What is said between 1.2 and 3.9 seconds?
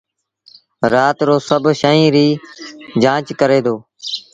رو سڀ شئيٚن ريٚ جآݩچ ڪري دو۔